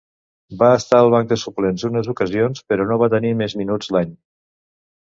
Va 0.61 0.69
estar 0.77 1.01
al 1.01 1.09
banc 1.15 1.29
de 1.33 1.37
suplents 1.41 1.85
unes 1.91 2.09
ocasions 2.15 2.65
però 2.73 2.89
no 2.93 2.99
va 3.05 3.13
tenir 3.17 3.35
més 3.45 3.59
minuts 3.63 3.97
l'any. 3.99 4.19